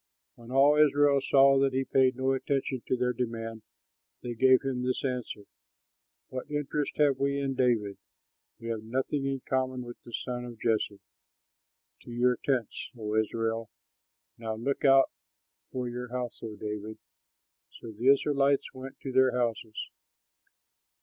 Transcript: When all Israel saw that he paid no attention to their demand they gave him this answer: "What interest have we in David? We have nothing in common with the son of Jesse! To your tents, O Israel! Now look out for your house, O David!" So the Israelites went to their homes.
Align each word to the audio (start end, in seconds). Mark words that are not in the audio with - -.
When 0.33 0.49
all 0.51 0.77
Israel 0.83 1.21
saw 1.21 1.59
that 1.59 1.73
he 1.73 1.83
paid 1.85 2.15
no 2.15 2.31
attention 2.33 2.81
to 2.87 2.97
their 2.97 3.13
demand 3.13 3.61
they 4.23 4.33
gave 4.33 4.63
him 4.63 4.81
this 4.81 5.05
answer: 5.05 5.43
"What 6.29 6.49
interest 6.49 6.93
have 6.97 7.19
we 7.19 7.39
in 7.39 7.53
David? 7.53 7.99
We 8.59 8.69
have 8.69 8.81
nothing 8.81 9.27
in 9.27 9.41
common 9.47 9.83
with 9.83 10.01
the 10.03 10.11
son 10.11 10.43
of 10.43 10.59
Jesse! 10.59 10.99
To 12.01 12.11
your 12.11 12.37
tents, 12.43 12.89
O 12.97 13.13
Israel! 13.13 13.69
Now 14.39 14.55
look 14.55 14.83
out 14.83 15.11
for 15.71 15.87
your 15.87 16.07
house, 16.07 16.39
O 16.41 16.55
David!" 16.55 16.97
So 17.69 17.91
the 17.91 18.07
Israelites 18.07 18.73
went 18.73 18.99
to 19.01 19.11
their 19.11 19.37
homes. 19.37 19.87